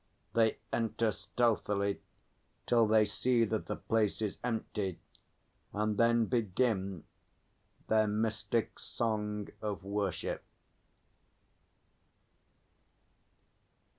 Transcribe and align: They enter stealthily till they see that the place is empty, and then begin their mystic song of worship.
They 0.33 0.57
enter 0.73 1.11
stealthily 1.11 2.01
till 2.65 2.87
they 2.87 3.05
see 3.05 3.45
that 3.45 3.67
the 3.67 3.75
place 3.75 4.19
is 4.23 4.39
empty, 4.43 4.99
and 5.73 5.95
then 5.95 6.25
begin 6.25 7.03
their 7.87 8.07
mystic 8.07 8.79
song 8.79 9.49
of 9.61 9.83
worship. 9.83 10.43